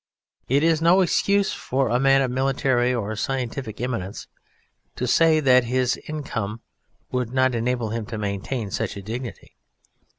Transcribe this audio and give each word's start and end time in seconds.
It 0.47 0.63
is 0.63 0.81
no 0.81 1.01
excuse 1.01 1.53
for 1.53 1.89
a 1.89 1.99
man 1.99 2.23
of 2.23 2.31
military 2.31 2.91
or 2.91 3.15
scientific 3.15 3.79
eminence 3.79 4.25
to 4.95 5.05
say 5.05 5.39
that 5.39 5.65
his 5.65 5.95
income 6.07 6.61
would 7.11 7.31
not 7.31 7.53
enable 7.53 7.89
him 7.91 8.07
to 8.07 8.17
maintain 8.17 8.71
such 8.71 8.97
a 8.97 9.03
dignity. 9.03 9.57